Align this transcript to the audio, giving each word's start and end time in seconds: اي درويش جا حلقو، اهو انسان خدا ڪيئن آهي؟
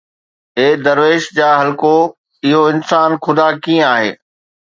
اي 0.57 0.67
درويش 0.85 1.23
جا 1.37 1.49
حلقو، 1.59 1.97
اهو 2.47 2.61
انسان 2.73 3.09
خدا 3.25 3.47
ڪيئن 3.63 3.85
آهي؟ 3.93 4.09